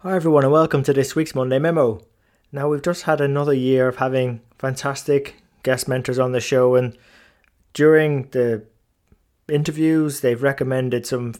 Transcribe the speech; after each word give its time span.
Hi, 0.00 0.14
everyone, 0.14 0.44
and 0.44 0.52
welcome 0.52 0.82
to 0.82 0.92
this 0.92 1.16
week's 1.16 1.34
Monday 1.34 1.58
Memo. 1.58 2.02
Now, 2.52 2.68
we've 2.68 2.82
just 2.82 3.04
had 3.04 3.18
another 3.18 3.54
year 3.54 3.88
of 3.88 3.96
having 3.96 4.42
fantastic 4.58 5.36
guest 5.62 5.88
mentors 5.88 6.18
on 6.18 6.32
the 6.32 6.40
show, 6.40 6.74
and 6.74 6.98
during 7.72 8.28
the 8.28 8.66
interviews, 9.48 10.20
they've 10.20 10.42
recommended 10.42 11.06
some 11.06 11.32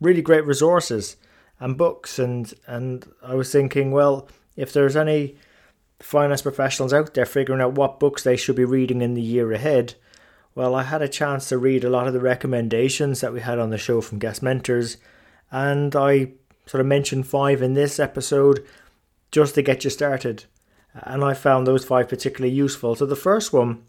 really 0.00 0.22
great 0.22 0.46
resources 0.46 1.16
and 1.58 1.76
books. 1.76 2.20
And, 2.20 2.54
and 2.68 3.04
I 3.20 3.34
was 3.34 3.50
thinking, 3.50 3.90
well, 3.90 4.28
if 4.54 4.72
there's 4.72 4.94
any 4.94 5.36
finance 5.98 6.42
professionals 6.42 6.92
out 6.92 7.14
there 7.14 7.26
figuring 7.26 7.60
out 7.60 7.72
what 7.72 7.98
books 7.98 8.22
they 8.22 8.36
should 8.36 8.56
be 8.56 8.64
reading 8.64 9.02
in 9.02 9.14
the 9.14 9.22
year 9.22 9.50
ahead, 9.50 9.96
well, 10.54 10.76
I 10.76 10.84
had 10.84 11.02
a 11.02 11.08
chance 11.08 11.48
to 11.48 11.58
read 11.58 11.82
a 11.82 11.90
lot 11.90 12.06
of 12.06 12.12
the 12.12 12.20
recommendations 12.20 13.20
that 13.22 13.32
we 13.32 13.40
had 13.40 13.58
on 13.58 13.70
the 13.70 13.76
show 13.76 14.00
from 14.00 14.20
guest 14.20 14.40
mentors, 14.40 14.98
and 15.50 15.96
I 15.96 16.34
sort 16.66 16.80
of 16.80 16.86
mentioned 16.86 17.26
five 17.26 17.62
in 17.62 17.74
this 17.74 17.98
episode 17.98 18.64
just 19.30 19.54
to 19.54 19.62
get 19.62 19.84
you 19.84 19.90
started. 19.90 20.44
And 20.94 21.24
I 21.24 21.34
found 21.34 21.66
those 21.66 21.84
five 21.84 22.08
particularly 22.08 22.54
useful. 22.54 22.94
So 22.94 23.06
the 23.06 23.16
first 23.16 23.52
one 23.52 23.82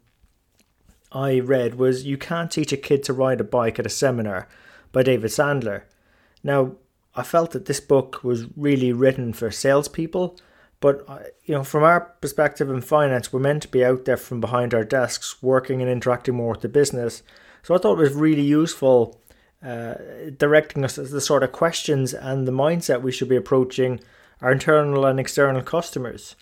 I 1.12 1.40
read 1.40 1.76
was 1.76 2.06
You 2.06 2.18
Can't 2.18 2.52
Teach 2.52 2.74
a 2.74 2.78
Kid 2.78 3.04
to 3.04 3.14
Ride 3.14 3.42
a 3.42 3.44
Bike 3.44 3.80
at 3.80 3.86
a 3.86 3.90
Seminar 3.90 4.48
by 4.92 5.04
David 5.04 5.32
Sandler. 5.32 5.84
Now, 6.44 6.76
I 7.16 7.24
felt 7.24 7.52
that 7.52 7.66
this 7.66 7.80
book 7.80 8.24
was 8.24 8.48
really 8.58 8.92
written 8.92 9.34
for 9.34 9.52
salespeople 9.52 10.38
but 10.86 11.04
uh, 11.08 11.20
you 11.44 11.56
know, 11.56 11.64
from 11.64 11.84
our 11.84 12.02
perspective 12.22 12.70
in 12.70 12.82
finance, 12.82 13.32
we're 13.32 13.40
meant 13.40 13.64
to 13.64 13.68
be 13.68 13.84
out 13.84 14.06
there 14.06 14.18
from 14.18 14.40
behind 14.40 14.72
our 14.72 14.84
desks, 14.84 15.42
working 15.42 15.82
and 15.82 15.90
interacting 15.90 16.36
more 16.36 16.52
with 16.52 16.62
the 16.62 16.70
business. 16.70 17.24
So 17.64 17.74
I 17.74 17.80
thought 17.80 17.98
it 17.98 18.04
was 18.04 18.14
really 18.14 18.44
useful, 18.44 19.20
uh, 19.64 19.96
directing 20.38 20.86
us 20.86 20.98
as 20.98 21.12
the 21.12 21.22
sort 21.22 21.44
of 21.44 21.52
questions 21.52 22.14
and 22.14 22.48
the 22.48 22.52
mindset 22.52 23.02
we 23.02 23.12
should 23.12 23.30
be 23.30 23.36
approaching 23.36 24.00
our 24.42 24.52
internal 24.52 25.06
and 25.06 25.20
external 25.20 25.62
customers. 25.62 26.36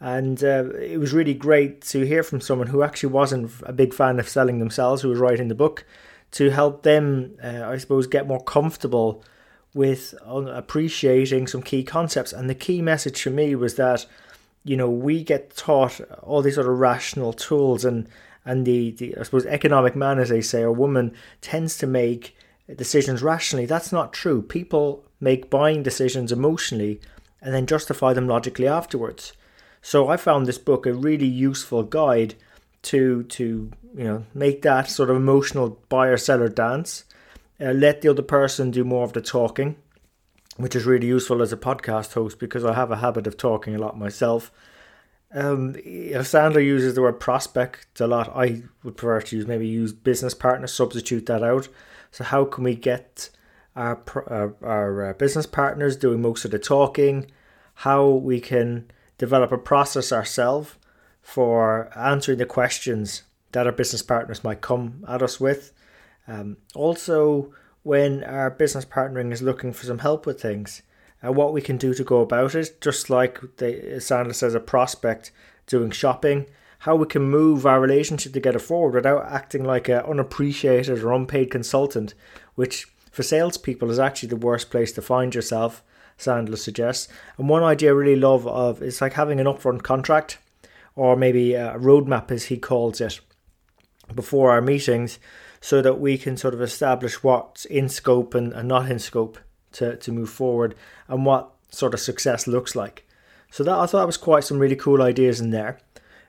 And 0.00 0.42
uh, 0.44 0.70
it 0.74 0.98
was 0.98 1.12
really 1.12 1.34
great 1.34 1.80
to 1.82 2.06
hear 2.06 2.22
from 2.22 2.40
someone 2.40 2.68
who 2.68 2.82
actually 2.82 3.12
wasn't 3.12 3.50
a 3.64 3.72
big 3.72 3.92
fan 3.92 4.20
of 4.20 4.28
selling 4.28 4.58
themselves, 4.58 5.02
who 5.02 5.08
was 5.08 5.18
writing 5.18 5.48
the 5.48 5.54
book, 5.54 5.84
to 6.32 6.50
help 6.50 6.82
them, 6.82 7.36
uh, 7.42 7.64
I 7.64 7.78
suppose, 7.78 8.06
get 8.06 8.26
more 8.26 8.42
comfortable 8.42 9.24
with 9.74 10.14
appreciating 10.26 11.46
some 11.46 11.62
key 11.62 11.82
concepts. 11.82 12.32
And 12.32 12.48
the 12.48 12.54
key 12.54 12.82
message 12.82 13.22
for 13.22 13.30
me 13.30 13.54
was 13.54 13.74
that, 13.74 14.06
you 14.64 14.76
know, 14.76 14.90
we 14.90 15.24
get 15.24 15.56
taught 15.56 16.00
all 16.22 16.42
these 16.42 16.54
sort 16.56 16.68
of 16.68 16.78
rational 16.78 17.32
tools 17.32 17.84
and 17.84 18.08
and 18.44 18.64
the, 18.64 18.92
the 18.92 19.16
I 19.18 19.24
suppose 19.24 19.44
economic 19.44 19.94
man, 19.94 20.18
as 20.18 20.30
they 20.30 20.40
say, 20.40 20.62
or 20.62 20.72
woman 20.72 21.14
tends 21.42 21.76
to 21.78 21.86
make 21.86 22.34
decisions 22.76 23.22
rationally. 23.22 23.66
That's 23.66 23.92
not 23.92 24.12
true. 24.12 24.42
People 24.42 25.04
make 25.20 25.50
buying 25.50 25.82
decisions 25.82 26.32
emotionally 26.32 27.00
and 27.40 27.54
then 27.54 27.66
justify 27.66 28.12
them 28.12 28.28
logically 28.28 28.66
afterwards. 28.66 29.32
So 29.80 30.08
I 30.08 30.16
found 30.16 30.46
this 30.46 30.58
book 30.58 30.86
a 30.86 30.92
really 30.92 31.26
useful 31.26 31.82
guide 31.82 32.34
to 32.80 33.24
to 33.24 33.70
you 33.96 34.04
know 34.04 34.24
make 34.34 34.62
that 34.62 34.88
sort 34.88 35.10
of 35.10 35.16
emotional 35.16 35.80
buyer 35.88 36.16
seller 36.16 36.48
dance 36.48 37.04
uh, 37.60 37.72
let 37.72 38.00
the 38.00 38.08
other 38.08 38.22
person 38.22 38.70
do 38.70 38.84
more 38.84 39.04
of 39.04 39.12
the 39.12 39.20
talking, 39.20 39.76
which 40.56 40.76
is 40.76 40.86
really 40.86 41.08
useful 41.08 41.42
as 41.42 41.52
a 41.52 41.56
podcast 41.56 42.12
host 42.12 42.38
because 42.38 42.64
I 42.64 42.74
have 42.74 42.90
a 42.90 42.96
habit 42.96 43.26
of 43.26 43.36
talking 43.36 43.74
a 43.74 43.78
lot 43.78 43.98
myself. 43.98 44.52
Um, 45.34 45.74
if 45.76 46.22
Sandler 46.26 46.64
uses 46.64 46.94
the 46.94 47.02
word 47.02 47.20
prospect 47.20 48.00
a 48.00 48.06
lot, 48.06 48.34
I 48.34 48.62
would 48.82 48.96
prefer 48.96 49.20
to 49.20 49.36
use 49.36 49.46
maybe 49.46 49.66
use 49.66 49.92
business 49.92 50.34
partner, 50.34 50.66
substitute 50.66 51.26
that 51.26 51.42
out. 51.42 51.68
So 52.10 52.24
how 52.24 52.44
can 52.44 52.64
we 52.64 52.74
get 52.74 53.30
our 53.76 54.00
our, 54.26 54.54
our 54.62 55.10
uh, 55.10 55.12
business 55.14 55.46
partners 55.46 55.96
doing 55.96 56.22
most 56.22 56.44
of 56.44 56.50
the 56.50 56.58
talking? 56.58 57.30
How 57.74 58.08
we 58.08 58.40
can 58.40 58.90
develop 59.18 59.52
a 59.52 59.58
process 59.58 60.12
ourselves 60.12 60.76
for 61.20 61.90
answering 61.96 62.38
the 62.38 62.46
questions 62.46 63.22
that 63.52 63.66
our 63.66 63.72
business 63.72 64.02
partners 64.02 64.44
might 64.44 64.60
come 64.60 65.04
at 65.08 65.22
us 65.22 65.38
with. 65.38 65.72
Um, 66.26 66.58
also, 66.74 67.52
when 67.82 68.24
our 68.24 68.50
business 68.50 68.84
partnering 68.84 69.32
is 69.32 69.42
looking 69.42 69.72
for 69.72 69.86
some 69.86 69.98
help 69.98 70.26
with 70.26 70.40
things, 70.40 70.82
uh, 71.26 71.32
what 71.32 71.52
we 71.52 71.60
can 71.60 71.76
do 71.76 71.94
to 71.94 72.04
go 72.04 72.20
about 72.20 72.54
it, 72.54 72.80
just 72.80 73.10
like 73.10 73.40
the, 73.56 73.72
Sandler 73.96 74.34
says, 74.34 74.54
a 74.54 74.60
prospect 74.60 75.32
doing 75.66 75.90
shopping, 75.90 76.46
how 76.78 76.94
we 76.94 77.06
can 77.06 77.22
move 77.22 77.66
our 77.66 77.80
relationship 77.80 78.32
together 78.32 78.58
forward 78.58 78.94
without 78.94 79.24
acting 79.26 79.64
like 79.64 79.88
an 79.88 80.00
unappreciated 80.00 81.02
or 81.02 81.12
unpaid 81.12 81.50
consultant, 81.50 82.14
which 82.54 82.86
for 83.10 83.22
salespeople 83.22 83.90
is 83.90 83.98
actually 83.98 84.28
the 84.28 84.36
worst 84.36 84.70
place 84.70 84.92
to 84.92 85.02
find 85.02 85.34
yourself, 85.34 85.82
Sandler 86.18 86.58
suggests. 86.58 87.08
And 87.36 87.48
one 87.48 87.62
idea 87.62 87.90
I 87.90 87.94
really 87.94 88.20
love 88.20 88.46
of 88.46 88.82
is 88.82 89.00
like 89.00 89.14
having 89.14 89.40
an 89.40 89.46
upfront 89.46 89.82
contract, 89.82 90.38
or 90.94 91.16
maybe 91.16 91.54
a 91.54 91.74
roadmap 91.78 92.30
as 92.30 92.44
he 92.44 92.58
calls 92.58 93.00
it, 93.00 93.20
before 94.14 94.50
our 94.50 94.60
meetings 94.60 95.18
so 95.60 95.82
that 95.82 96.00
we 96.00 96.16
can 96.16 96.36
sort 96.36 96.54
of 96.54 96.62
establish 96.62 97.22
what's 97.22 97.64
in 97.64 97.88
scope 97.88 98.34
and, 98.34 98.52
and 98.52 98.68
not 98.68 98.90
in 98.90 98.98
scope 98.98 99.38
to, 99.72 99.96
to 99.96 100.12
move 100.12 100.30
forward 100.30 100.74
and 101.08 101.26
what 101.26 101.50
sort 101.70 101.94
of 101.94 102.00
success 102.00 102.46
looks 102.46 102.74
like. 102.74 103.06
So 103.50 103.64
that 103.64 103.78
I 103.78 103.86
thought 103.86 103.98
that 103.98 104.06
was 104.06 104.16
quite 104.16 104.44
some 104.44 104.58
really 104.58 104.76
cool 104.76 105.02
ideas 105.02 105.40
in 105.40 105.50
there. 105.50 105.78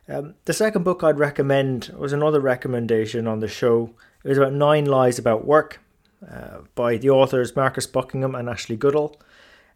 Um, 0.10 0.34
the 0.46 0.54
second 0.54 0.84
book 0.84 1.04
I'd 1.04 1.20
recommend 1.20 1.94
was 1.96 2.14
another 2.14 2.40
recommendation 2.40 3.28
on 3.28 3.42
the 3.42 3.48
show. 3.48 3.94
It 4.24 4.30
was 4.30 4.40
about 4.40 4.54
Nine 4.54 4.86
Lies 4.86 5.20
About 5.20 5.46
Work 5.46 5.80
uh, 6.28 6.62
by 6.74 6.98
the 6.98 7.12
authors 7.12 7.56
Marcus 7.56 7.86
Buckingham 7.86 8.34
and 8.34 8.50
Ashley 8.50 8.76
Goodall. 8.76 9.22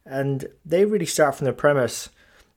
And 0.05 0.47
they 0.65 0.85
really 0.85 1.05
start 1.05 1.35
from 1.35 1.45
the 1.45 1.53
premise 1.53 2.09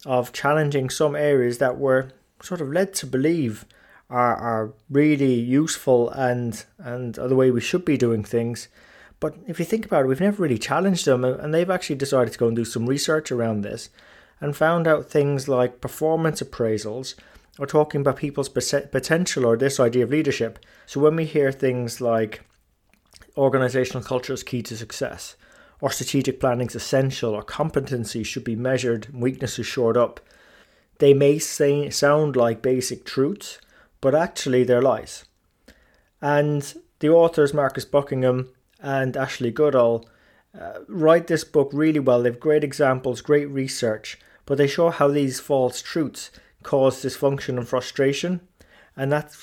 of 0.07 0.33
challenging 0.33 0.89
some 0.89 1.15
areas 1.15 1.59
that 1.59 1.77
were 1.77 2.13
sort 2.43 2.63
of 2.63 2.73
led 2.73 2.95
to 2.95 3.07
believe 3.07 3.67
are, 4.09 4.37
are 4.37 4.73
really 4.89 5.35
useful 5.35 6.09
and 6.11 6.65
and 6.79 7.19
are 7.19 7.29
the 7.29 7.37
way 7.37 7.51
we 7.51 7.61
should 7.61 7.85
be 7.85 7.99
doing 7.99 8.25
things. 8.25 8.69
But 9.21 9.37
if 9.47 9.59
you 9.59 9.65
think 9.65 9.85
about 9.85 10.05
it, 10.05 10.09
we've 10.09 10.21
never 10.21 10.43
really 10.43 10.59
challenged 10.59 11.07
them, 11.07 11.25
and 11.25 11.53
they've 11.53 11.71
actually 11.71 11.97
decided 11.97 12.33
to 12.33 12.39
go 12.39 12.47
and 12.47 12.57
do 12.57 12.65
some 12.65 12.87
research 12.87 13.33
around 13.33 13.63
this 13.63 13.91
and 14.41 14.57
found 14.57 14.87
out 14.87 15.07
things 15.07 15.49
like 15.49 15.81
performance 15.81 16.43
appraisals 16.43 17.15
or 17.59 17.67
talking 17.67 18.01
about 18.01 18.17
people's 18.17 18.49
potential 18.49 19.45
or 19.45 19.57
this 19.57 19.81
idea 19.81 20.05
of 20.05 20.11
leadership. 20.11 20.59
So 20.87 21.01
when 21.01 21.17
we 21.17 21.25
hear 21.25 21.51
things 21.53 22.01
like 22.01 22.45
organizational 23.37 24.03
culture 24.03 24.33
is 24.33 24.43
key 24.43 24.63
to 24.63 24.77
success, 24.77 25.37
or 25.81 25.91
strategic 25.91 26.41
planning 26.41 26.69
is 26.69 26.75
essential, 26.75 27.35
or 27.35 27.43
competency 27.43 28.23
should 28.23 28.45
be 28.45 28.57
measured, 28.57 29.09
weaknesses 29.13 29.67
shored 29.67 29.97
up, 29.97 30.21
they 30.99 31.13
may 31.13 31.39
say, 31.39 31.91
sound 31.91 32.37
like 32.37 32.63
basic 32.63 33.05
truths, 33.05 33.59
but 34.01 34.15
actually 34.15 34.65
they're 34.65 34.83
lies. 34.83 35.25
And 36.23 36.75
the 37.01 37.11
authors, 37.11 37.53
Marcus 37.53 37.85
Buckingham 37.85 38.49
and 38.81 39.17
Ashley 39.17 39.51
Goodall, 39.51 40.09
uh, 40.59 40.81
write 40.89 41.27
this 41.27 41.45
book 41.45 41.71
really 41.73 42.01
well. 42.01 42.23
They 42.23 42.31
have 42.31 42.41
great 42.41 42.65
examples, 42.65 43.21
great 43.21 43.51
research, 43.51 44.19
but 44.47 44.57
they 44.57 44.67
show 44.67 44.89
how 44.89 45.09
these 45.09 45.41
false 45.41 45.83
truths 45.83 46.31
cause 46.67 47.01
dysfunction 47.01 47.57
and 47.57 47.69
frustration, 47.69 48.41
and 48.97 49.13
that 49.13 49.35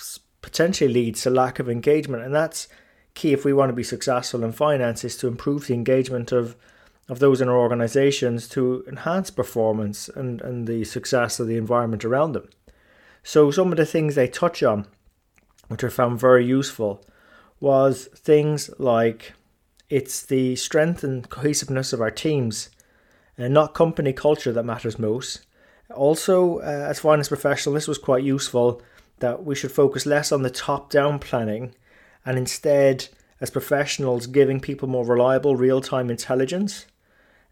potentially 0.42 0.94
leads 0.94 1.22
to 1.22 1.30
lack 1.30 1.58
of 1.58 1.70
engagement. 1.70 2.22
And 2.22 2.36
that's 2.36 2.68
key 3.14 3.32
if 3.32 3.46
we 3.46 3.54
want 3.54 3.70
to 3.70 3.74
be 3.74 3.84
successful 3.84 4.44
in 4.44 4.52
finance 4.52 5.06
is 5.06 5.16
to 5.18 5.28
improve 5.30 5.68
the 5.68 5.74
engagement 5.74 6.32
of 6.32 6.56
of 7.10 7.20
those 7.20 7.42
in 7.42 7.50
our 7.50 7.58
organizations 7.58 8.48
to 8.48 8.84
enhance 8.88 9.30
performance 9.30 10.08
and, 10.08 10.42
and 10.42 10.68
the 10.68 10.86
success 10.86 11.38
of 11.38 11.48
the 11.48 11.58
environment 11.58 12.06
around 12.06 12.32
them. 12.32 12.48
So 13.24 13.52
some 13.52 13.72
of 13.74 13.78
the 13.78 13.86
things 13.86 14.16
they 14.16 14.28
touch 14.28 14.64
on, 14.64 14.88
which 15.68 15.84
I 15.84 15.90
found 15.90 16.20
very 16.20 16.46
useful, 16.46 17.06
was 17.60 18.06
things 18.16 18.70
like 18.80 19.34
it's 19.90 20.26
the 20.26 20.56
strength 20.56 21.04
and 21.04 21.30
cohesiveness 21.30 21.92
of 21.92 22.00
our 22.00 22.12
teams, 22.12 22.70
and 23.38 23.54
not 23.54 23.74
company 23.74 24.14
culture 24.14 24.54
that 24.54 24.64
matters 24.64 24.98
most. 24.98 25.46
Also, 25.96 26.60
uh, 26.60 26.88
as 26.90 27.00
finance 27.00 27.28
professional, 27.28 27.76
this 27.76 27.88
was 27.88 27.98
quite 27.98 28.24
useful 28.24 28.82
that 29.20 29.44
we 29.44 29.56
should 29.56 29.72
focus 29.72 30.06
less 30.06 30.32
on 30.32 30.42
the 30.42 30.50
top-down 30.50 31.20
planning, 31.20 31.74
and 32.26 32.38
instead, 32.38 33.08
as 33.40 33.50
professionals, 33.50 34.28
giving 34.28 34.60
people 34.60 34.88
more 34.88 35.06
reliable 35.06 35.56
real-time 35.56 36.10
intelligence, 36.10 36.86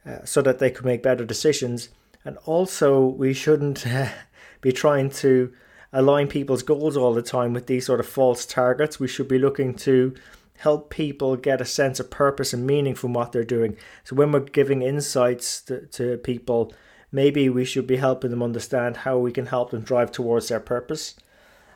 uh, 0.06 0.26
so 0.26 0.42
that 0.42 0.60
they 0.60 0.72
could 0.72 0.86
make 0.86 1.04
better 1.04 1.26
decisions. 1.26 1.90
And 2.26 2.38
also, 2.46 3.06
we 3.06 3.34
shouldn't 3.34 3.86
be 4.62 4.72
trying 4.72 5.10
to 5.12 5.54
align 5.94 6.28
people's 6.28 6.64
goals 6.64 6.96
all 6.98 7.14
the 7.14 7.22
time 7.22 7.54
with 7.54 7.68
these 7.68 7.86
sort 7.86 8.00
of 8.00 8.08
false 8.08 8.46
targets. 8.46 9.00
We 9.00 9.08
should 9.08 9.28
be 9.28 9.40
looking 9.40 9.76
to 9.76 10.14
help 10.58 10.90
people 10.90 11.36
get 11.36 11.60
a 11.60 11.66
sense 11.66 12.00
of 12.00 12.12
purpose 12.12 12.54
and 12.54 12.66
meaning 12.66 12.94
from 12.94 13.14
what 13.14 13.32
they're 13.32 13.44
doing. 13.44 13.76
So 14.04 14.16
when 14.16 14.32
we're 14.32 14.42
giving 14.42 14.84
insights 14.84 15.62
to, 15.64 15.88
to 15.88 16.18
people, 16.18 16.72
maybe 17.12 17.50
we 17.50 17.66
should 17.66 17.88
be 17.88 17.98
helping 17.98 18.32
them 18.32 18.44
understand 18.44 18.98
how 18.98 19.18
we 19.18 19.32
can 19.32 19.48
help 19.48 19.72
them 19.72 19.82
drive 19.82 20.12
towards 20.12 20.48
their 20.48 20.60
purpose. 20.60 21.16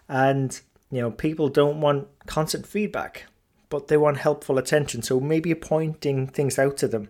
And 0.07 0.59
you 0.91 1.01
know, 1.01 1.11
people 1.11 1.49
don't 1.49 1.81
want 1.81 2.07
constant 2.25 2.65
feedback, 2.65 3.25
but 3.69 3.87
they 3.87 3.97
want 3.97 4.17
helpful 4.17 4.57
attention. 4.57 5.01
So 5.01 5.19
maybe 5.19 5.53
pointing 5.55 6.27
things 6.27 6.57
out 6.59 6.77
to 6.77 6.87
them 6.87 7.09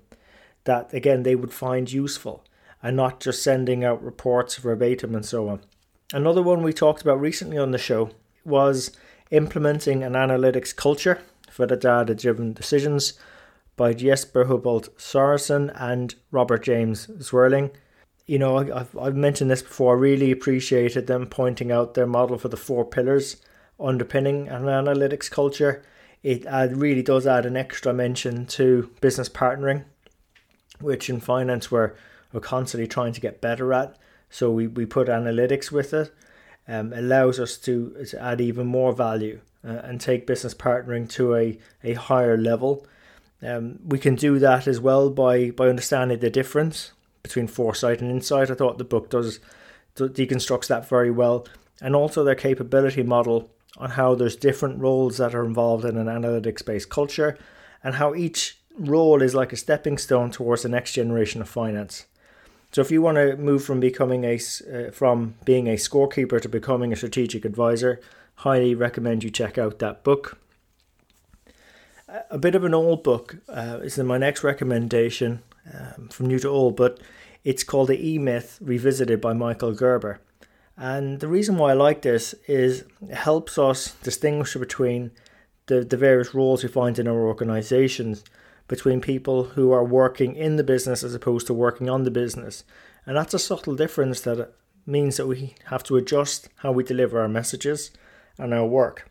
that 0.64 0.94
again 0.94 1.24
they 1.24 1.36
would 1.36 1.54
find 1.54 1.92
useful 1.92 2.44
and 2.82 2.96
not 2.96 3.20
just 3.20 3.44
sending 3.44 3.84
out 3.84 4.04
reports 4.04 4.58
verbatim 4.58 5.16
and 5.16 5.26
so 5.26 5.50
on. 5.50 5.62
Another 6.14 6.42
one 6.42 6.62
we 6.62 6.74
talked 6.74 7.02
about 7.02 7.20
recently 7.20 7.58
on 7.58 7.72
the 7.72 7.78
show 7.78 8.12
was 8.44 8.92
implementing 9.32 10.04
an 10.04 10.14
analytics 10.14 10.76
culture 10.76 11.22
for 11.50 11.66
the 11.66 11.76
data 11.76 12.14
driven 12.14 12.54
decisions 12.54 13.14
by 13.76 13.94
Jesper 13.94 14.46
Hubolt 14.46 14.90
Sorensen 14.98 15.74
and 15.76 16.16
Robert 16.32 16.64
James 16.64 17.08
Zwerling. 17.08 17.72
You 18.26 18.40
know, 18.40 18.58
I've, 18.58 18.98
I've 18.98 19.16
mentioned 19.16 19.52
this 19.52 19.62
before, 19.62 19.96
I 19.96 20.00
really 20.00 20.32
appreciated 20.32 21.06
them 21.06 21.28
pointing 21.28 21.72
out 21.72 21.94
their 21.94 22.08
model 22.08 22.38
for 22.38 22.48
the 22.48 22.58
four 22.58 22.84
pillars 22.84 23.38
underpinning 23.80 24.48
an 24.48 24.64
analytics 24.64 25.30
culture. 25.30 25.84
It 26.24 26.46
really 26.76 27.04
does 27.04 27.28
add 27.28 27.46
an 27.46 27.56
extra 27.56 27.92
dimension 27.92 28.48
to 28.48 28.90
business 29.00 29.30
partnering, 29.30 29.86
which 30.80 31.08
in 31.08 31.20
finance 31.20 31.70
we're, 31.70 31.94
we're 32.34 32.40
constantly 32.40 32.88
trying 32.88 33.14
to 33.14 33.22
get 33.22 33.42
better 33.42 33.72
at. 33.74 33.96
So 34.32 34.50
we, 34.50 34.66
we 34.66 34.88
put 34.88 35.08
analytics 35.08 35.72
with 35.72 35.94
it. 35.94 36.12
Um, 36.68 36.94
allows 36.94 37.40
us 37.40 37.58
to, 37.60 38.06
to 38.10 38.20
add 38.20 38.42
even 38.42 38.66
more 38.66 38.92
value 38.92 39.40
uh, 39.64 39.82
and 39.84 40.02
take 40.02 40.26
business 40.26 40.56
partnering 40.56 41.08
to 41.12 41.36
a, 41.36 41.60
a 41.84 41.94
higher 41.94 42.38
level. 42.38 42.88
Um, 43.44 43.78
we 43.86 44.00
can 44.00 44.16
do 44.16 44.40
that 44.40 44.66
as 44.66 44.80
well 44.80 45.12
by, 45.12 45.52
by 45.52 45.68
understanding 45.68 46.18
the 46.18 46.32
difference 46.32 46.94
between 47.26 47.48
foresight 47.48 48.02
and 48.02 48.12
insight. 48.12 48.52
I 48.52 48.54
thought 48.54 48.78
the 48.78 48.84
book 48.84 49.10
does, 49.10 49.40
deconstructs 49.96 50.68
that 50.68 50.88
very 50.88 51.10
well, 51.10 51.48
and 51.82 51.96
also 51.96 52.24
their 52.24 52.36
capability 52.36 53.02
model 53.02 53.50
on 53.78 53.92
how 53.92 54.14
there's 54.14 54.36
different 54.36 54.80
roles 54.80 55.18
that 55.18 55.34
are 55.34 55.44
involved 55.44 55.86
in 55.86 55.98
an 55.98 56.06
analytics 56.06 56.64
based 56.64 56.90
culture, 56.90 57.36
and 57.84 57.96
how 57.96 58.14
each 58.14 58.60
role 58.78 59.24
is 59.24 59.34
like 59.34 59.52
a 59.52 59.58
stepping 59.58 59.98
stone 59.98 60.30
towards 60.30 60.62
the 60.62 60.70
next 60.70 60.94
generation 60.94 61.42
of 61.42 61.50
finance. 61.50 62.06
So 62.72 62.82
if 62.82 62.92
you 62.92 63.02
want 63.02 63.18
to 63.18 63.38
move 63.38 63.64
from 63.64 63.80
becoming 63.80 64.24
a 64.24 64.36
uh, 64.36 64.92
from 64.92 65.36
being 65.46 65.68
a 65.68 65.78
scorekeeper 65.78 66.40
to 66.42 66.50
becoming 66.50 66.94
a 66.94 66.96
strategic 66.96 67.44
advisor, 67.44 68.00
highly 68.36 68.76
recommend 68.76 69.24
you 69.24 69.32
check 69.32 69.58
out 69.58 69.80
that 69.80 70.04
book. 70.04 70.38
A 72.30 72.38
bit 72.38 72.54
of 72.54 72.64
an 72.64 72.74
old 72.74 73.02
book 73.04 73.38
uh, 73.50 73.80
is 73.82 73.98
my 73.98 74.20
next 74.20 74.44
recommendation 74.44 75.42
um, 75.74 76.10
from 76.10 76.28
new 76.28 76.40
to 76.40 76.50
old, 76.50 76.76
but 76.76 77.00
it's 77.44 77.64
called 77.64 77.90
The 77.90 78.10
E 78.10 78.18
Myth 78.18 78.58
Revisited 78.62 79.22
by 79.22 79.34
Michael 79.34 79.74
Gerber. 79.74 80.20
And 80.78 81.20
the 81.20 81.28
reason 81.28 81.58
why 81.58 81.72
I 81.72 81.74
like 81.74 82.02
this 82.02 82.34
is 82.48 82.84
it 83.02 83.16
helps 83.16 83.58
us 83.58 83.96
distinguish 84.04 84.56
between 84.56 85.12
the, 85.68 85.84
the 85.84 85.98
various 85.98 86.34
roles 86.34 86.64
we 86.64 86.70
find 86.70 87.00
in 87.00 87.08
our 87.08 87.26
organizations 87.28 88.24
between 88.68 89.00
people 89.00 89.44
who 89.44 89.72
are 89.72 89.86
working 89.86 90.36
in 90.36 90.56
the 90.56 90.64
business 90.64 91.04
as 91.04 91.14
opposed 91.14 91.48
to 91.48 91.54
working 91.54 91.90
on 91.90 92.04
the 92.04 92.12
business. 92.12 92.64
And 93.06 93.16
that's 93.16 93.34
a 93.34 93.40
subtle 93.40 93.76
difference 93.76 94.22
that 94.22 94.54
means 94.86 95.18
that 95.18 95.28
we 95.28 95.56
have 95.66 95.84
to 95.84 95.98
adjust 95.98 96.50
how 96.58 96.72
we 96.72 96.84
deliver 96.84 97.22
our 97.22 97.28
messages 97.28 97.92
and 98.38 98.54
our 98.54 98.66
work. 98.66 99.10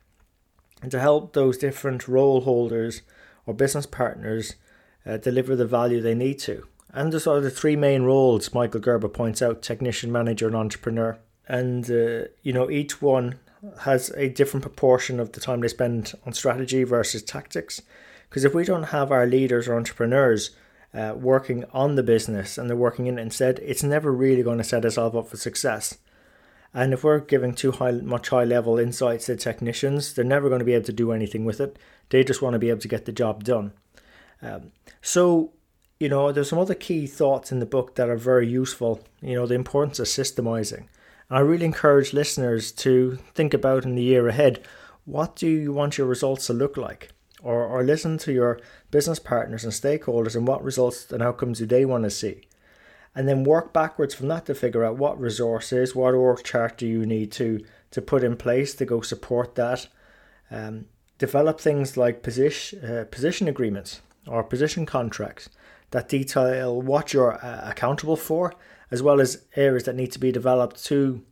And 0.83 0.91
to 0.91 1.01
help 1.01 1.33
those 1.33 1.57
different 1.57 2.09
role 2.09 2.43
holders 2.43 3.03
or 3.47 3.55
business 3.55 3.87
partners 3.87 4.57
uh, 5.07 5.17
deliver 5.17 5.55
the 5.57 5.67
value 5.67 6.01
they 6.01 6.15
need 6.15 6.39
to. 6.41 6.67
And 6.93 7.13
sort 7.21 7.39
of 7.39 7.45
the 7.45 7.51
three 7.51 7.77
main 7.77 8.03
roles 8.03 8.55
Michael 8.55 8.81
Gerber 8.81 9.09
points 9.09 9.43
out 9.43 9.63
technician, 9.63 10.13
manager, 10.13 10.47
and 10.47 10.57
entrepreneur. 10.57 11.19
And, 11.49 11.91
uh, 11.91 12.29
you 12.43 12.53
know, 12.53 12.71
each 12.71 13.03
one 13.03 13.39
has 13.81 14.11
a 14.11 14.29
different 14.29 14.63
proportion 14.63 15.19
of 15.19 15.33
the 15.33 15.41
time 15.41 15.61
they 15.61 15.69
spend 15.69 16.15
on 16.25 16.33
strategy 16.33 16.85
versus 16.85 17.23
tactics. 17.23 17.83
Because 18.29 18.45
if 18.45 18.55
we 18.55 18.65
don't 18.65 18.85
have 18.85 19.11
our 19.11 19.27
leaders 19.27 19.69
or 19.69 19.77
entrepreneurs 19.77 20.51
uh, 20.95 21.15
working 21.17 21.65
on 21.73 21.97
the 21.97 22.03
business 22.03 22.57
and 22.57 22.69
they're 22.69 22.77
working 22.77 23.07
in 23.07 23.19
it 23.19 23.23
instead, 23.23 23.59
it's 23.61 23.83
never 23.83 24.13
really 24.13 24.43
going 24.43 24.59
to 24.59 24.65
set 24.65 24.85
us 24.85 24.97
all 24.97 25.17
up 25.19 25.29
for 25.29 25.37
success. 25.37 25.99
And 26.73 26.93
if 26.93 27.05
we're 27.05 27.21
giving 27.21 27.55
too 27.55 27.73
high, 27.73 27.93
much 27.93 28.31
high 28.31 28.45
level 28.45 28.79
insights 28.79 29.27
to 29.27 29.37
technicians, 29.37 30.15
they're 30.15 30.25
never 30.25 30.49
going 30.49 30.59
to 30.59 30.65
be 30.65 30.75
able 30.75 30.87
to 30.87 30.93
do 30.93 31.13
anything 31.13 31.45
with 31.45 31.61
it. 31.61 31.79
They 32.11 32.25
just 32.25 32.43
want 32.43 32.55
to 32.55 32.59
be 32.59 32.71
able 32.71 32.81
to 32.81 32.89
get 32.89 33.05
the 33.05 33.13
job 33.13 33.45
done. 33.45 33.73
Um, 34.43 34.73
so, 35.01 35.53
you 35.99 36.09
know, 36.09 36.33
there's 36.33 36.51
some 36.51 36.59
other 36.59 36.75
key 36.75 37.07
thoughts 37.07 37.53
in 37.53 37.61
the 37.61 37.67
book 37.67 37.95
that 37.95 38.09
are 38.09 38.17
very 38.17 38.49
useful. 38.49 39.01
You 39.21 39.35
know, 39.35 39.47
the 39.47 39.55
importance 39.55 39.99
of 39.99 40.07
systemizing. 40.07 40.87
And 41.29 41.39
I 41.39 41.41
really 41.41 41.65
encourage 41.65 42.13
listeners 42.13 42.73
to 42.73 43.19
think 43.35 43.55
about 43.55 43.85
in 43.85 43.95
the 43.95 44.03
year 44.03 44.29
ahead 44.29 44.65
what 45.07 45.37
do 45.37 45.47
you 45.47 45.73
want 45.73 45.99
your 45.99 46.07
results 46.07 46.47
to 46.47 46.55
look 46.55 46.79
like? 46.79 47.11
or, 47.45 47.65
or 47.67 47.85
listen 47.85 48.19
to 48.19 48.33
your 48.33 48.59
business 48.91 49.21
partners 49.21 49.63
and 49.63 49.73
stakeholders 49.73 50.35
and 50.35 50.49
what 50.49 50.65
results 50.65 51.13
and 51.13 51.23
outcomes 51.23 51.59
do 51.59 51.67
they 51.67 51.85
want 51.85 52.03
to 52.05 52.11
see. 52.11 52.49
And 53.15 53.29
then 53.29 53.45
work 53.45 53.73
backwards 53.73 54.15
from 54.15 54.27
that 54.29 54.47
to 54.47 54.55
figure 54.55 54.85
out 54.85 54.97
what 54.97 55.21
resources, 55.21 55.95
what 55.95 56.15
org 56.15 56.43
chart 56.43 56.79
do 56.79 56.87
you 56.87 57.07
need 57.07 57.31
to, 57.33 57.65
to 57.93 58.03
put 58.03 58.25
in 58.25 58.37
place 58.37 58.75
to 58.75 58.85
go 58.85 59.03
support 59.03 59.55
that. 59.55 59.87
Um, 60.51 60.87
develop 61.19 61.61
things 61.61 61.97
like 61.97 62.23
position, 62.23 62.85
uh, 62.85 63.05
position 63.05 63.47
agreements 63.47 64.01
or 64.27 64.43
position 64.43 64.87
contracts 64.87 65.49
that 65.91 66.09
detail 66.09 66.81
what 66.81 67.13
you're 67.13 67.45
uh, 67.45 67.71
accountable 67.71 68.17
for, 68.17 68.53
as 68.91 69.03
well 69.03 69.21
as 69.21 69.45
areas 69.57 69.85
that 69.85 69.97
need 69.97 70.13
to 70.13 70.19
be 70.19 70.33
developed 70.33 70.85
to 70.85 71.23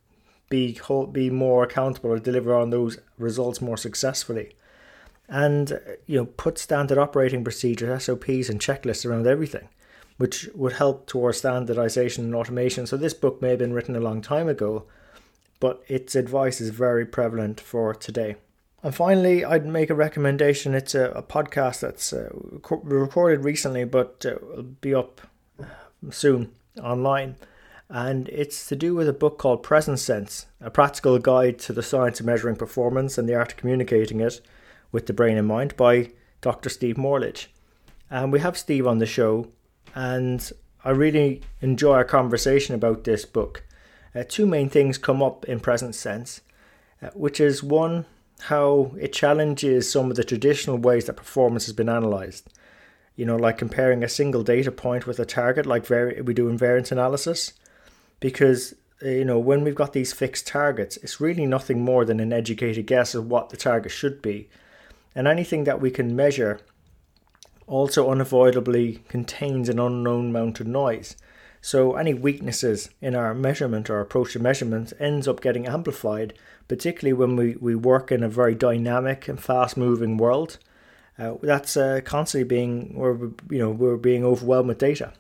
be 0.48 0.78
be 1.12 1.30
more 1.30 1.64
accountable 1.64 2.10
or 2.10 2.18
deliver 2.18 2.54
on 2.54 2.70
those 2.70 2.98
results 3.18 3.60
more 3.60 3.76
successfully 3.76 4.54
and 5.32 5.80
you 6.06 6.18
know 6.18 6.26
put 6.26 6.58
standard 6.58 6.98
operating 6.98 7.42
procedures, 7.42 8.04
SOPs, 8.04 8.50
and 8.50 8.60
checklists 8.60 9.08
around 9.08 9.26
everything, 9.26 9.68
which 10.18 10.48
would 10.54 10.74
help 10.74 11.06
towards 11.06 11.38
standardization 11.38 12.24
and 12.24 12.34
automation. 12.34 12.86
So 12.86 12.96
this 12.96 13.14
book 13.14 13.40
may 13.40 13.50
have 13.50 13.58
been 13.58 13.72
written 13.72 13.96
a 13.96 14.00
long 14.00 14.20
time 14.20 14.46
ago, 14.46 14.84
but 15.58 15.82
its 15.88 16.14
advice 16.14 16.60
is 16.60 16.68
very 16.68 17.06
prevalent 17.06 17.60
for 17.60 17.94
today. 17.94 18.36
And 18.82 18.94
finally, 18.94 19.44
I'd 19.44 19.64
make 19.64 19.90
a 19.90 19.94
recommendation. 19.94 20.75
It's 20.75 20.94
a, 20.94 21.11
a 21.11 21.23
podcast 21.23 21.81
that's 21.81 22.12
uh, 22.12 22.31
recorded 22.32 23.44
recently, 23.44 23.84
but 23.84 24.26
uh, 24.26 24.34
will 24.43 24.62
be 24.62 24.93
up 24.93 25.20
uh, 25.61 25.67
soon 26.11 26.52
online. 26.82 27.37
And 27.88 28.29
it's 28.31 28.67
to 28.69 28.76
do 28.76 28.94
with 28.94 29.08
a 29.08 29.12
book 29.12 29.38
called 29.38 29.62
Present 29.62 30.00
Sense, 30.00 30.46
a 30.61 30.70
practical 30.70 31.19
guide 31.19 31.58
to 31.61 31.73
the 31.73 31.82
science 31.82 32.19
of 32.19 32.26
measuring 32.26 32.56
performance 32.56 33.19
and 33.19 33.29
the 33.29 33.34
art 33.34 33.52
of 33.52 33.58
communicating 33.58 34.20
it 34.20 34.40
with 34.90 35.06
the 35.06 35.12
Brain 35.12 35.37
in 35.37 35.44
Mind 35.46 35.76
by 35.76 36.11
Dr. 36.40 36.69
Steve 36.69 36.96
Morlidge. 36.96 37.49
And 38.11 38.32
we 38.32 38.40
have 38.40 38.58
Steve 38.58 38.87
on 38.87 38.99
the 38.99 39.06
show, 39.06 39.49
and 39.94 40.50
I 40.84 40.90
really 40.90 41.43
enjoy 41.61 41.94
our 41.94 42.05
conversation 42.05 42.75
about 42.75 43.05
this 43.05 43.24
book. 43.24 43.62
Uh, 44.15 44.24
two 44.29 44.46
main 44.46 44.69
things 44.69 44.98
come 44.98 45.22
up 45.22 45.44
in 45.44 45.60
present 45.60 45.94
sense, 45.94 46.41
uh, 47.01 47.10
which 47.15 47.41
is 47.41 47.62
one, 47.62 48.06
how 48.46 48.93
it 48.99 49.13
challenges 49.13 49.91
some 49.91 50.11
of 50.11 50.17
the 50.17 50.25
traditional 50.25 50.77
ways 50.77 51.05
that 51.05 51.15
performance 51.15 51.67
has 51.67 51.75
been 51.75 51.89
analysed. 51.89 52.49
You 53.15 53.25
know, 53.27 53.37
like 53.37 53.58
comparing 53.58 54.03
a 54.03 54.08
single 54.08 54.43
data 54.43 54.72
point 54.72 55.06
with 55.06 55.20
a 55.20 55.25
target, 55.25 55.67
like 55.67 55.87
vari- 55.87 56.20
we 56.22 56.34
do 56.34 56.49
in 56.49 56.58
variance 56.58 56.91
analysis, 56.91 57.53
because 58.20 58.75
uh, 59.05 59.08
you 59.08 59.25
know 59.25 59.39
when 59.39 59.63
we've 59.63 59.75
got 59.75 59.93
these 59.93 60.13
fixed 60.13 60.46
targets, 60.46 60.96
it's 60.99 61.20
really 61.20 61.46
nothing 61.46 61.84
more 61.84 62.05
than 62.05 62.20
an 62.20 62.32
educated 62.32 62.87
guess 62.87 63.15
of 63.15 63.29
what 63.29 63.51
the 63.51 63.56
target 63.56 63.93
should 63.93 64.22
be, 64.22 64.49
and 65.15 65.29
anything 65.29 65.65
that 65.65 65.81
we 65.81 65.91
can 65.91 66.17
measure 66.17 66.61
also 67.67 68.11
unavoidably 68.11 69.03
contains 69.08 69.69
an 69.69 69.79
unknown 69.79 70.31
amount 70.31 70.58
of 70.58 70.67
noise. 70.67 71.17
So 71.64 71.94
any 71.94 72.12
weaknesses 72.12 72.90
in 73.00 73.14
our 73.14 73.34
measurement 73.34 73.88
or 73.88 74.00
approach 74.00 74.32
to 74.32 74.40
measurement 74.40 74.92
ends 74.98 75.28
up 75.28 75.40
getting 75.40 75.69
amplified, 75.69 76.34
particularly 76.66 77.12
when 77.12 77.36
we, 77.36 77.54
we 77.60 77.76
work 77.76 78.10
in 78.10 78.24
a 78.24 78.28
very 78.28 78.56
dynamic 78.56 79.28
and 79.28 79.40
fast 79.40 79.76
moving 79.76 80.16
world. 80.16 80.58
Uh, 81.16 81.34
that's 81.40 81.76
uh, 81.76 82.00
constantly 82.04 82.44
being 82.44 82.94
we're 82.94 83.16
you 83.48 83.58
know 83.58 83.70
we're 83.70 83.96
being 83.96 84.24
overwhelmed 84.24 84.69
with 84.69 84.78
data. 84.78 85.12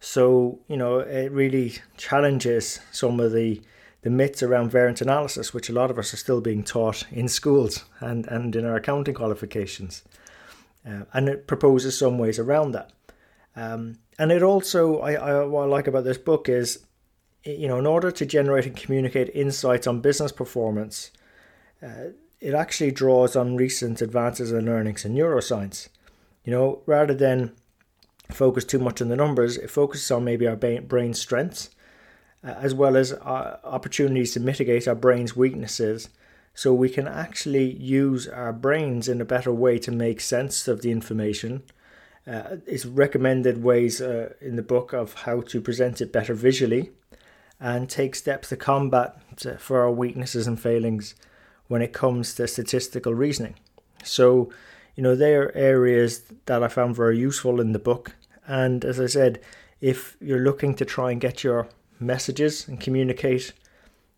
So 0.00 0.60
you 0.66 0.78
know 0.78 1.00
it 1.00 1.30
really 1.30 1.74
challenges 1.98 2.80
some 2.90 3.20
of 3.20 3.32
the 3.32 3.60
the 4.00 4.10
myths 4.10 4.42
around 4.42 4.70
variance 4.70 5.02
analysis, 5.02 5.52
which 5.52 5.68
a 5.68 5.74
lot 5.74 5.90
of 5.90 5.98
us 5.98 6.14
are 6.14 6.18
still 6.18 6.40
being 6.40 6.62
taught 6.62 7.04
in 7.10 7.28
schools 7.28 7.84
and, 8.00 8.26
and 8.28 8.54
in 8.54 8.64
our 8.64 8.76
accounting 8.76 9.14
qualifications. 9.14 10.04
Uh, 10.86 11.04
and 11.14 11.28
it 11.28 11.46
proposes 11.46 11.98
some 11.98 12.18
ways 12.18 12.38
around 12.38 12.72
that. 12.72 12.92
Um, 13.56 13.98
and 14.18 14.32
it 14.32 14.42
also, 14.42 15.00
I, 15.00 15.12
I, 15.14 15.44
what 15.44 15.62
I 15.62 15.66
like 15.66 15.86
about 15.86 16.04
this 16.04 16.18
book 16.18 16.48
is, 16.48 16.86
you 17.44 17.68
know, 17.68 17.78
in 17.78 17.86
order 17.86 18.10
to 18.10 18.26
generate 18.26 18.66
and 18.66 18.76
communicate 18.76 19.30
insights 19.34 19.86
on 19.86 20.00
business 20.00 20.32
performance, 20.32 21.10
uh, 21.82 22.10
it 22.40 22.54
actually 22.54 22.90
draws 22.90 23.36
on 23.36 23.56
recent 23.56 24.00
advances 24.02 24.52
in 24.52 24.66
learnings 24.66 25.04
in 25.04 25.14
neuroscience. 25.14 25.88
You 26.44 26.52
know, 26.52 26.82
rather 26.86 27.14
than 27.14 27.52
focus 28.30 28.64
too 28.64 28.78
much 28.78 29.00
on 29.02 29.08
the 29.08 29.16
numbers, 29.16 29.56
it 29.56 29.70
focuses 29.70 30.10
on 30.10 30.24
maybe 30.24 30.46
our 30.46 30.56
brain 30.56 31.14
strengths 31.14 31.70
uh, 32.44 32.54
as 32.60 32.74
well 32.74 32.96
as 32.96 33.12
uh, 33.12 33.58
opportunities 33.64 34.32
to 34.34 34.40
mitigate 34.40 34.86
our 34.86 34.94
brain's 34.94 35.34
weaknesses 35.34 36.10
so 36.54 36.72
we 36.72 36.88
can 36.88 37.08
actually 37.08 37.72
use 37.72 38.28
our 38.28 38.52
brains 38.52 39.08
in 39.08 39.20
a 39.20 39.24
better 39.24 39.52
way 39.52 39.78
to 39.78 39.90
make 39.90 40.20
sense 40.20 40.68
of 40.68 40.82
the 40.82 40.90
information 40.90 41.62
uh, 42.26 42.56
is 42.66 42.86
recommended 42.86 43.62
ways 43.62 44.00
uh, 44.00 44.32
in 44.40 44.56
the 44.56 44.62
book 44.62 44.92
of 44.92 45.14
how 45.14 45.40
to 45.42 45.60
present 45.60 46.00
it 46.00 46.12
better 46.12 46.34
visually 46.34 46.90
and 47.60 47.88
take 47.88 48.14
steps 48.14 48.48
to 48.48 48.56
combat 48.56 49.16
uh, 49.46 49.56
for 49.56 49.80
our 49.80 49.90
weaknesses 49.90 50.46
and 50.46 50.60
failings 50.60 51.14
when 51.68 51.82
it 51.82 51.92
comes 51.92 52.34
to 52.34 52.46
statistical 52.46 53.14
reasoning. 53.14 53.54
So, 54.02 54.50
you 54.96 55.02
know, 55.02 55.14
they 55.14 55.34
are 55.34 55.52
areas 55.54 56.22
that 56.46 56.62
I 56.62 56.68
found 56.68 56.96
very 56.96 57.18
useful 57.18 57.60
in 57.60 57.72
the 57.72 57.78
book. 57.78 58.14
And 58.46 58.84
as 58.84 59.00
I 59.00 59.06
said, 59.06 59.40
if 59.80 60.16
you're 60.20 60.40
looking 60.40 60.74
to 60.76 60.84
try 60.84 61.10
and 61.10 61.20
get 61.20 61.44
your 61.44 61.68
messages 62.00 62.68
and 62.68 62.80
communicate 62.80 63.52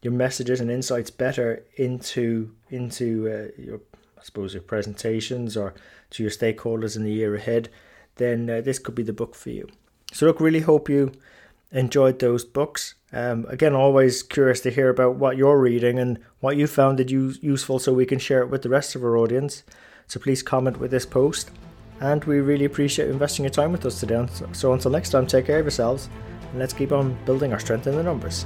your 0.03 0.13
messages 0.13 0.61
and 0.61 0.71
insights 0.71 1.11
better 1.11 1.65
into 1.77 2.53
into 2.71 3.29
uh, 3.29 3.61
your 3.61 3.81
I 4.19 4.23
suppose 4.23 4.55
your 4.55 4.63
presentations 4.63 5.57
or 5.57 5.75
to 6.11 6.23
your 6.23 6.31
stakeholders 6.31 6.97
in 6.97 7.05
the 7.05 7.13
year 7.13 7.35
ahead, 7.35 7.69
then 8.17 8.51
uh, 8.51 8.61
this 8.61 8.79
could 8.79 8.95
be 8.95 9.03
the 9.03 9.13
book 9.13 9.35
for 9.35 9.51
you. 9.51 9.69
So 10.13 10.27
look, 10.27 10.41
really 10.41 10.61
hope 10.61 10.89
you 10.89 11.13
enjoyed 11.73 12.19
those 12.19 12.45
books. 12.45 12.95
Um, 13.13 13.47
again, 13.49 13.75
always 13.75 14.23
curious 14.23 14.61
to 14.61 14.71
hear 14.71 14.89
about 14.89 15.17
what 15.17 15.37
you're 15.37 15.61
reading 15.61 15.99
and 15.99 16.19
what 16.41 16.57
you 16.57 16.67
found 16.67 16.99
that 16.99 17.11
you 17.11 17.35
useful 17.41 17.79
so 17.79 17.93
we 17.93 18.07
can 18.07 18.19
share 18.19 18.41
it 18.41 18.51
with 18.51 18.63
the 18.63 18.69
rest 18.69 18.95
of 18.95 19.05
our 19.05 19.17
audience. 19.17 19.63
So 20.07 20.21
please 20.21 20.43
comment 20.43 20.79
with 20.79 20.91
this 20.91 21.07
post. 21.07 21.51
And 22.01 22.23
we 22.25 22.41
really 22.41 22.67
appreciate 22.67 23.09
investing 23.09 23.45
your 23.45 23.51
time 23.51 23.73
with 23.73 23.87
us 23.87 24.01
today. 24.01 24.27
So 24.53 24.73
until 24.73 24.91
next 24.91 25.11
time, 25.11 25.27
take 25.27 25.47
care 25.47 25.59
of 25.59 25.65
yourselves 25.65 26.09
and 26.51 26.59
let's 26.59 26.75
keep 26.75 26.93
on 26.93 27.17
building 27.25 27.53
our 27.53 27.59
strength 27.59 27.87
in 27.87 27.97
the 27.97 28.03
numbers. 28.03 28.45